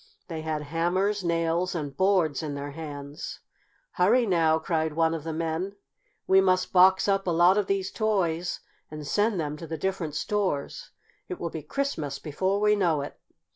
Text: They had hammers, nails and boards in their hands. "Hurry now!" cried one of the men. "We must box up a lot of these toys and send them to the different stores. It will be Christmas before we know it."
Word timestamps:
They 0.29 0.41
had 0.41 0.63
hammers, 0.63 1.23
nails 1.23 1.75
and 1.75 1.95
boards 1.95 2.41
in 2.41 2.55
their 2.55 2.71
hands. 2.71 3.39
"Hurry 3.91 4.25
now!" 4.25 4.57
cried 4.57 4.93
one 4.93 5.13
of 5.13 5.23
the 5.23 5.31
men. 5.31 5.73
"We 6.25 6.41
must 6.41 6.73
box 6.73 7.07
up 7.07 7.27
a 7.27 7.29
lot 7.29 7.55
of 7.55 7.67
these 7.67 7.91
toys 7.91 8.61
and 8.89 9.05
send 9.05 9.39
them 9.39 9.57
to 9.57 9.67
the 9.67 9.77
different 9.77 10.15
stores. 10.15 10.89
It 11.29 11.39
will 11.39 11.51
be 11.51 11.61
Christmas 11.61 12.17
before 12.17 12.59
we 12.59 12.75
know 12.75 13.01
it." 13.01 13.19